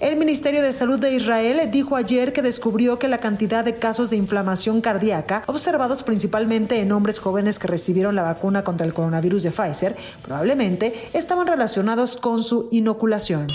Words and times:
El 0.00 0.16
Ministerio 0.16 0.62
de 0.62 0.72
Salud 0.72 0.98
de 0.98 1.14
Israel 1.14 1.60
dijo 1.70 1.94
ayer 1.94 2.32
que 2.32 2.42
descubrió 2.42 2.98
que 2.98 3.08
la 3.08 3.18
cantidad 3.18 3.64
de 3.64 3.76
casos 3.76 4.10
de 4.10 4.16
inflamación 4.16 4.80
cardíaca 4.80 5.44
observados 5.46 6.02
principalmente 6.02 6.80
en 6.80 6.90
hombres 6.92 7.20
jóvenes 7.20 7.58
que 7.58 7.68
recibieron 7.68 8.16
la 8.16 8.22
vacuna 8.22 8.64
contra 8.64 8.86
el 8.86 8.94
coronavirus 8.94 9.44
de 9.44 9.52
Pfizer 9.52 9.94
probablemente 10.22 10.92
estaban 11.12 11.46
relacionados 11.46 12.16
con 12.16 12.42
su 12.42 12.68
inoculación. 12.72 13.46